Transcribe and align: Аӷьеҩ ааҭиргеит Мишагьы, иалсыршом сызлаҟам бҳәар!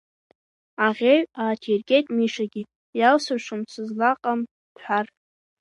Аӷьеҩ 0.85 1.21
ааҭиргеит 1.41 2.07
Мишагьы, 2.17 2.63
иалсыршом 2.99 3.61
сызлаҟам 3.71 4.39
бҳәар! 4.73 5.05